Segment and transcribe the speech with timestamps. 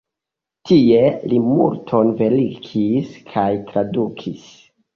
[0.69, 1.01] Tie
[1.33, 4.53] li multon verkis kaj tradukis.